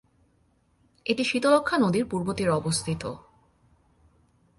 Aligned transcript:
এটি 1.05 1.23
শীতলক্ষ্যা 1.23 1.77
নদীর 1.77 2.05
পূর্ব 2.05 2.27
তীরে 2.33 2.51
অবস্থিত। 2.51 3.03